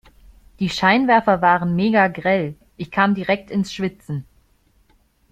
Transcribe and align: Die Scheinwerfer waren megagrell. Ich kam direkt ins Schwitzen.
Die 0.59 0.69
Scheinwerfer 0.71 1.43
waren 1.43 1.75
megagrell. 1.75 2.55
Ich 2.75 2.89
kam 2.89 3.13
direkt 3.13 3.51
ins 3.51 3.71
Schwitzen. 3.71 4.25